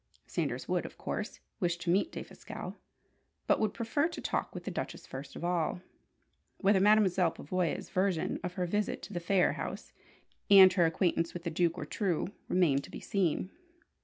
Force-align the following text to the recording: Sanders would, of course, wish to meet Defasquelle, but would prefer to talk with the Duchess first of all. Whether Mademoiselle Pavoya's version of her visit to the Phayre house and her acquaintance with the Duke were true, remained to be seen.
Sanders 0.25 0.67
would, 0.67 0.83
of 0.83 0.97
course, 0.97 1.39
wish 1.59 1.77
to 1.77 1.91
meet 1.91 2.11
Defasquelle, 2.11 2.73
but 3.45 3.59
would 3.59 3.71
prefer 3.71 4.07
to 4.07 4.19
talk 4.19 4.51
with 4.55 4.63
the 4.63 4.71
Duchess 4.71 5.05
first 5.05 5.35
of 5.35 5.43
all. 5.43 5.79
Whether 6.57 6.79
Mademoiselle 6.79 7.29
Pavoya's 7.29 7.89
version 7.91 8.39
of 8.43 8.53
her 8.53 8.65
visit 8.65 9.03
to 9.03 9.13
the 9.13 9.19
Phayre 9.19 9.57
house 9.57 9.93
and 10.49 10.73
her 10.73 10.87
acquaintance 10.87 11.35
with 11.35 11.43
the 11.43 11.51
Duke 11.51 11.77
were 11.77 11.85
true, 11.85 12.29
remained 12.49 12.83
to 12.85 12.89
be 12.89 12.99
seen. 12.99 13.51